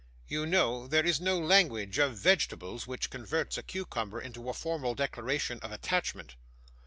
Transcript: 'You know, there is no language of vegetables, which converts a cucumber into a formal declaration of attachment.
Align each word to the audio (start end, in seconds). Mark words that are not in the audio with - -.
'You 0.27 0.47
know, 0.47 0.87
there 0.87 1.05
is 1.05 1.21
no 1.21 1.37
language 1.37 1.99
of 1.99 2.17
vegetables, 2.17 2.87
which 2.87 3.11
converts 3.11 3.59
a 3.59 3.61
cucumber 3.61 4.19
into 4.19 4.49
a 4.49 4.53
formal 4.55 4.95
declaration 4.95 5.59
of 5.59 5.71
attachment. 5.71 6.37